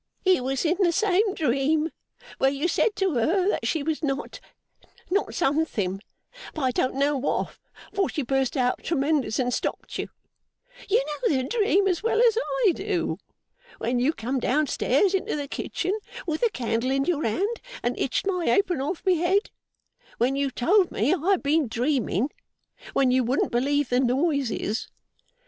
It 0.25 0.43
was 0.43 0.65
in 0.65 0.77
the 0.79 0.91
same 0.91 1.35
dream 1.35 1.91
where 2.39 2.49
you 2.49 2.67
said 2.67 2.95
to 2.95 3.13
her 3.13 3.47
that 3.49 3.67
she 3.67 3.83
was 3.83 4.01
not 4.01 4.39
not 5.11 5.35
something, 5.35 6.01
but 6.55 6.61
I 6.63 6.71
don't 6.71 6.95
know 6.95 7.15
what, 7.15 7.55
for 7.93 8.09
she 8.09 8.23
burst 8.23 8.57
out 8.57 8.81
tremendous 8.83 9.37
and 9.37 9.53
stopped 9.53 9.99
you. 9.99 10.07
You 10.89 11.05
know 11.05 11.35
the 11.37 11.43
dream 11.43 11.87
as 11.87 12.01
well 12.01 12.19
as 12.27 12.35
I 12.65 12.71
do. 12.71 13.19
When 13.77 13.99
you 13.99 14.11
come 14.11 14.39
down 14.39 14.65
stairs 14.65 15.13
into 15.13 15.35
the 15.35 15.47
kitchen 15.47 15.99
with 16.25 16.41
the 16.41 16.49
candle 16.49 16.89
in 16.89 17.05
your 17.05 17.23
hand, 17.23 17.61
and 17.83 17.95
hitched 17.95 18.25
my 18.25 18.45
apron 18.45 18.81
off 18.81 19.03
my 19.05 19.11
head. 19.11 19.51
When 20.17 20.35
you 20.35 20.49
told 20.49 20.89
me 20.89 21.13
I 21.13 21.29
had 21.33 21.43
been 21.43 21.67
dreaming. 21.67 22.31
When 22.93 23.11
you 23.11 23.23
wouldn't 23.23 23.51
believe 23.51 23.89
the 23.89 23.99
noises. 23.99 24.87